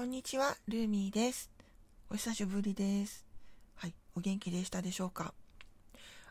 [0.00, 1.50] こんにちは、ルーミーです。
[2.08, 3.26] お久しぶりです。
[3.74, 5.34] はい、お元気でしたでしょうか？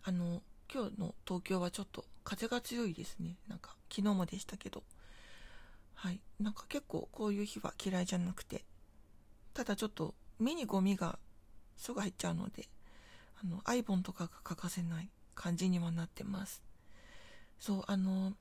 [0.01, 0.41] あの、
[0.73, 3.35] 今日の東京はちょっと風が強いですね。
[3.47, 4.81] なんか、昨日もでしたけど。
[5.93, 8.63] はい、なんか結構こういう日は嫌いじゃなくて、
[9.53, 11.19] ただちょっと目にゴミが
[11.77, 12.67] すぐ入っちゃうので、
[13.43, 16.63] あの、アイボンとかが欠かせない感じにはなってます。
[17.59, 18.33] そう、あの、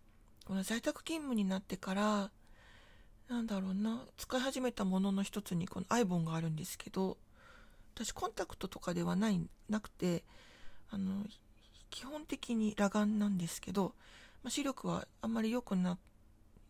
[0.47, 2.31] この在宅勤務になってから、
[3.29, 7.19] なんだろうな、使い始めたものの一つにこのアイボンがあるんですけど、
[7.95, 10.25] 私コンタクトとかではない、なくて、
[10.91, 11.27] あの、
[11.91, 13.93] 基本的に裸眼なんですけど、
[14.43, 15.99] まあ、視力はあんまり良くな、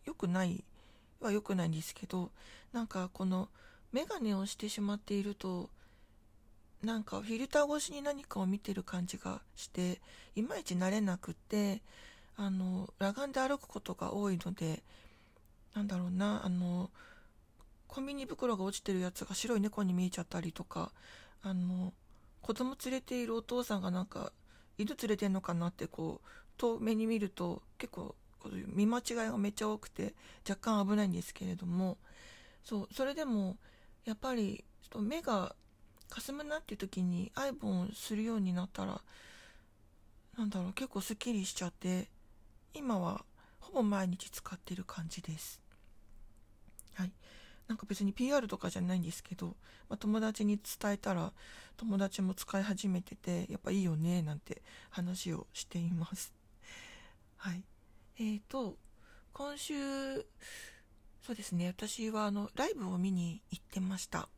[0.05, 0.65] 良くない
[1.21, 2.31] は良くないんですけど、
[2.73, 3.49] なんかこの
[3.93, 5.71] メガネをしてしまっていると、
[6.83, 10.01] なんかフィルター越しに何かを見てる感じがして、
[10.35, 11.83] いまいち慣れなくて、
[12.37, 14.83] あの、裸眼で歩くことが多いので、
[15.79, 16.91] なんだろうな、あの、
[17.87, 20.91] コンビニ袋が落ちてるやつが白い猫に見えちゃったりとか、
[21.43, 21.93] あの、
[22.43, 24.33] 子供連れているお父さんがなんか、
[24.77, 28.17] 犬連れてんのかなってこう、遠目に見ると結構、
[28.67, 30.15] 見間違いがめっちゃ多くて、
[30.49, 31.97] 若干危ないんですけれども、
[32.65, 33.57] そう、それでも、
[34.05, 35.55] やっぱり、ちょっと目が
[36.11, 39.01] 霞むなっていう時にアイボンするようになったら、
[40.37, 42.09] なんだろう、結構スッキリしちゃって、
[42.75, 43.25] 今は
[43.69, 45.61] ほぼ毎日使ってる感じです。
[46.99, 47.13] はい。
[47.69, 49.55] なんか別に PR とかじゃないんですけど、
[49.89, 51.33] まあ、友達に伝えたら、
[51.77, 56.35] 友達も使い始めてて、やっぱいいよね、なんて話をしています。
[57.39, 57.63] はい。
[58.17, 58.77] えーと、
[59.33, 59.75] 今週、
[61.23, 64.29] そうですね、私はあの、ライブを見に行ってました。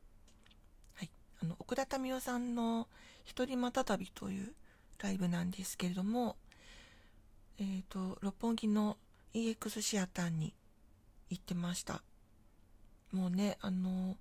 [0.94, 1.10] はい。
[1.42, 2.88] あの、奥田民生さんの
[3.24, 4.54] 一人また旅という
[4.98, 6.36] ライブなんですけれども、
[7.58, 8.98] えーと、六本木の
[9.32, 10.52] EX シアターに
[11.30, 12.02] 行ってました。
[13.12, 14.16] もうね、あの、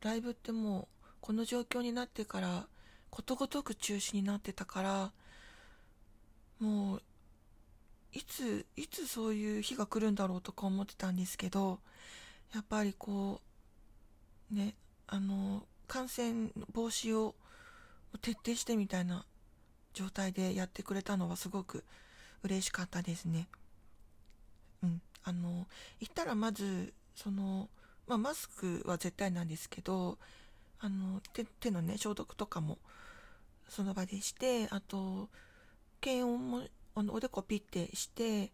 [0.00, 2.66] ライブってもう、この状況になってから、
[3.10, 5.12] ことごとく中止になってたから、
[6.58, 7.02] もう、
[8.12, 11.80] いつ、いつそういう日が来るんだろうとか思ってたんですけど、
[12.54, 13.40] やっぱりこ
[14.52, 14.74] う、ね、
[15.06, 17.34] あの、感染防止を
[18.20, 19.24] 徹底してみたいな
[19.92, 21.84] 状態でやってくれたのはすごく
[22.42, 23.48] 嬉しかったですね。
[24.82, 25.02] うん。
[25.24, 25.66] あの、
[26.00, 27.68] 行ったらまず、その、
[28.06, 30.18] まあ、マスクは絶対なんですけど、
[30.80, 32.78] あの、手、手のね、消毒とかも、
[33.68, 35.28] その場でして、あと、
[36.00, 36.62] 検温も、
[36.94, 38.52] あの、おでこピッてして、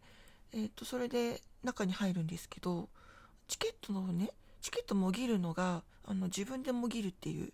[0.52, 2.88] えっ、ー、と、それで中に入るんですけど、
[3.48, 4.30] チケットのね、
[4.60, 7.52] チケットもぎるのが、あの、自分でもぎるっていう、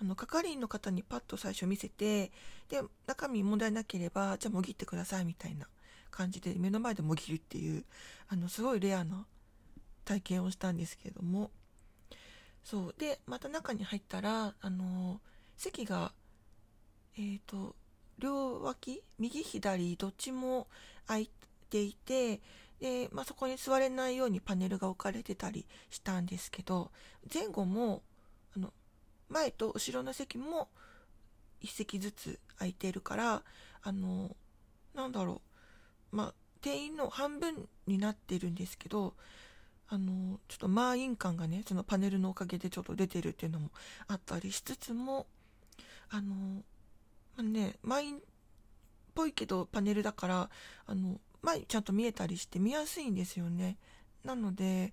[0.00, 2.32] あの、係員の方にパッと最初見せて、
[2.68, 5.66] で、中身問題なければ、じゃあもぎってくださいみたいな
[6.10, 7.84] 感じで目の前でもぎるっていう、
[8.28, 9.26] あの、すごいレアな
[10.08, 11.50] 体験をしたんですけども、
[12.64, 12.94] そう。
[12.96, 15.20] で、また中に入ったら、あの、
[15.58, 16.12] 席が、
[17.18, 17.76] えっ、ー、と、
[18.18, 20.66] 両脇、右左、どっちも
[21.06, 21.30] 空い
[21.68, 22.40] ていて、
[22.80, 26.90] で、まあ、そこに座れないようにパネルが置かれてたりしたんですけど、
[27.32, 28.02] 前後も、
[28.56, 28.72] あの、
[29.28, 30.68] 前と後ろの席も
[31.60, 33.42] 一席ずつ空いてるから、
[33.82, 34.34] あの、
[34.94, 35.42] なんだろ
[36.12, 39.14] う、まあ、定員の半分になってるんですけど、
[39.90, 43.70] あの、ちょっと満員感がね、そのパネルのおかげでちょっと出てるっていうのも
[44.06, 45.26] あったりしつつも、
[46.10, 46.62] あの、
[47.36, 48.20] まあ、ね、満員っ
[49.14, 50.50] ぽいけどパネルだから、
[50.86, 53.78] あの、前ちゃんと見えたりして見やすいんですよね。
[54.24, 54.92] なので、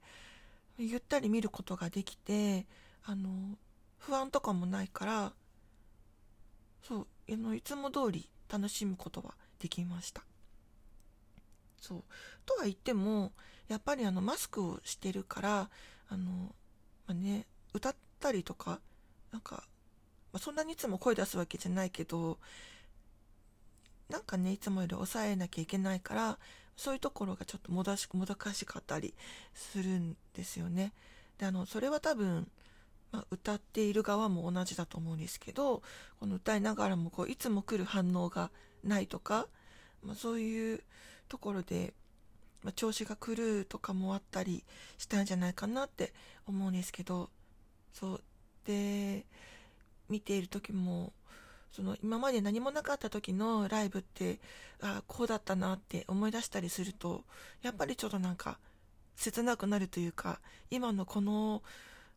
[0.78, 2.66] ゆったり見ることができて、
[3.04, 3.58] あの、
[3.98, 5.34] 不安とかもないから、
[6.84, 10.24] そう、あのいつも通り楽しむことはできました。
[11.82, 12.04] そう。
[12.46, 13.32] とは言っても、
[13.68, 15.70] やっぱりあの、マスクをしてるから、
[16.10, 16.56] あの、
[17.08, 18.80] まあ、ね、歌ったりとか、
[19.32, 19.64] なんか、
[20.32, 22.38] まあ、そんなにいつも声出すわけじゃないけど、
[24.10, 26.38] なんかね、いつもより抑えなきゃいけないから、
[26.76, 29.14] そういうところがちょっともだし、もどかしかったり
[29.54, 30.94] するんですよね。
[31.38, 32.48] で、あの、それは多分、
[33.12, 35.82] まあ、歌っている側も同じだと思うんですけど、
[36.20, 38.52] この歌いながらもこう、いつも来る反応が
[38.84, 39.48] ないとか、
[40.04, 40.84] まあ、そういう
[41.30, 41.94] ところで、
[42.66, 44.64] まあ、調子が狂うとかもあったり
[44.98, 46.14] したんじゃないかなって
[46.48, 47.30] 思うんですけど、
[47.94, 48.22] そう。
[48.66, 49.24] で、
[50.10, 51.14] 見ている時も、
[51.72, 54.40] その今まで何もなかった時のライブって、
[54.82, 57.24] ああ、こうだったなって思い出したりすると、
[57.62, 58.58] やっぱりちょっとなんか
[59.16, 60.40] 切なくなるというか、
[60.72, 61.62] 今のこの、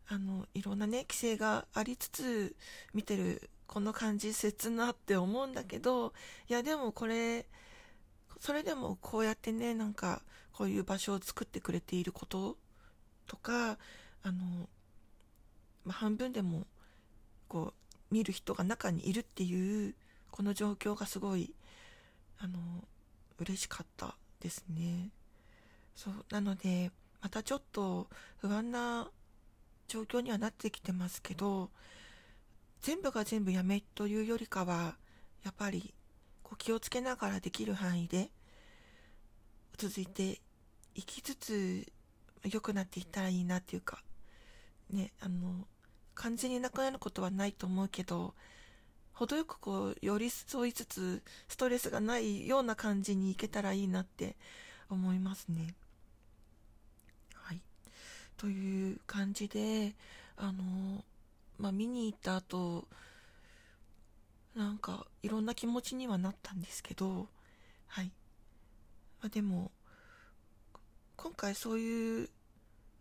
[0.08, 2.56] あの、いろんなね、規制がありつつ
[2.94, 6.14] 見てるこの感じ切なって思うんだけど、
[6.48, 7.44] いやでもこれ、
[8.38, 12.56] それでもこうやってね、なんか、こういう場所を作ってくれていること
[13.26, 13.78] とか、
[14.22, 14.68] あの、
[15.84, 16.66] まあ、半分でも
[17.48, 19.94] こう見る人が中にいるっていう
[20.30, 21.54] この状況がすごい
[22.38, 22.58] あの
[23.38, 25.10] 嬉しかったですね。
[25.94, 29.10] そうなのでまたちょっと不安な
[29.88, 31.70] 状況にはなってきてますけど
[32.82, 34.96] 全部が全部やめというよりかは
[35.42, 35.94] やっぱり
[36.48, 38.30] こう気をつけながらできる範囲で
[39.76, 40.40] 続いて
[40.94, 41.86] いきつつ
[42.50, 44.02] 良くなっていったらいいなっていうか
[44.90, 45.66] ねあの
[46.14, 48.34] 完全になくなることはないと思うけど
[49.12, 54.36] 程よくこう寄り添いつつストレスがないような感じにいけたらいいなって
[54.88, 55.74] 思いますね。
[57.34, 57.60] はい。
[58.36, 59.94] という感じで
[60.36, 61.04] あの
[61.58, 62.86] まあ見に行った後
[64.58, 67.28] なんかいろんな気持ちにはなったんですけど
[67.86, 68.10] はい、
[69.22, 69.70] ま、でも
[71.16, 72.28] 今回そういう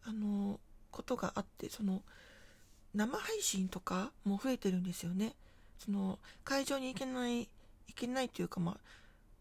[0.05, 0.59] あの
[0.91, 2.03] ことがあってその
[2.93, 5.35] 生配信とかも増えてるんですよね。
[5.79, 7.47] その会場に行けない行
[7.95, 8.77] けないというかまあ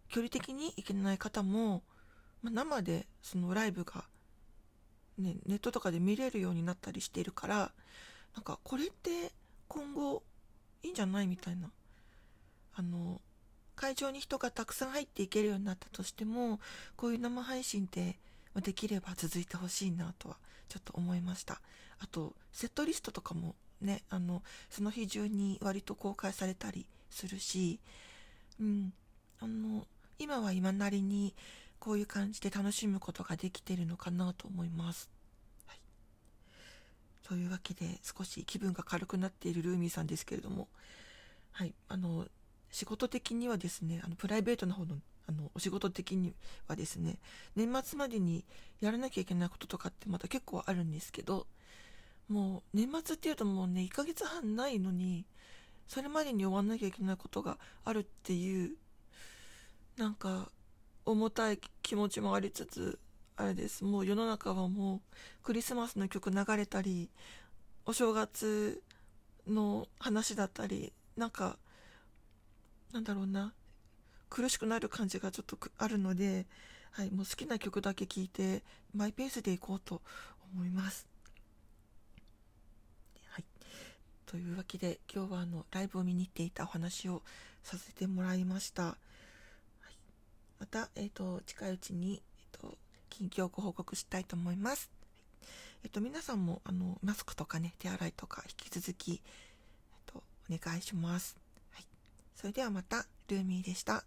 [0.08, 1.82] 距離的に行けない方も、
[2.42, 4.04] まあ、生でそのライブが、
[5.18, 7.72] ね、ネットとかで見れるようになったりしているから
[8.34, 9.32] なんかこれって
[9.68, 10.22] 今後
[10.82, 11.70] いいんじゃないみたいな
[12.76, 13.20] あの
[13.74, 16.60] 会場に人がたくさん入っていけるようになったとしても
[16.96, 18.18] こういう生配信って
[18.56, 20.36] できれば続いてほしいなとは
[20.68, 21.60] ちょっと思いました。
[21.98, 27.80] あとセットリストとかもねあのその日中に割と公開されたりするし
[28.60, 28.92] うん
[29.40, 29.86] あの
[30.18, 31.34] 今は今なりに
[31.78, 35.10] こういう感じで楽しむことができてるのかなと思います、
[35.66, 35.78] はい、
[37.22, 40.68] というわけで少し気分が軽くなっているルーミーさんですけれども。
[41.52, 42.26] はいあの
[42.70, 44.96] 仕事的にはですねあのプライベートの方の
[45.28, 46.34] あのお仕事的に
[46.68, 47.18] はですね
[47.56, 48.44] 年末までに
[48.80, 51.48] やらなきゃいけないこととかってまた結構あるんですけど
[52.28, 55.24] もう年末っていうともうね1ヶ月半ないのに
[55.88, 58.76] それまでに終わんなきゃいけないことがあるっていう
[59.96, 60.50] なんか
[61.04, 62.98] 重たい気持ちもありつつ
[63.36, 63.84] あれです。
[63.84, 65.00] もう世の中はもう
[65.42, 67.10] クリスマスの曲流れたり
[67.84, 68.82] お正月
[69.46, 71.58] の話だったりなんか
[72.96, 73.52] なんだろうな
[74.30, 76.46] 苦しくなる感じがちょっとあるので、
[76.92, 78.62] はい、もう好きな曲だけ聴いて
[78.94, 80.00] マイペースでいこうと
[80.54, 81.06] 思います。
[83.28, 83.44] はい、
[84.24, 87.20] というわけで今日はあのライブを見に行っていたお話を
[87.62, 88.84] させてもらいました。
[88.84, 88.96] は
[89.90, 89.96] い、
[90.58, 92.78] また、えーと、近いうちに、えーと、
[93.10, 94.90] 近況をご報告したいと思います。
[95.84, 99.20] えっ、と、皆さんもあのマスクとかね手洗いとか引き続き、えっ、
[100.06, 101.45] と、お願いします。
[102.36, 104.04] それではまたルーミーでした。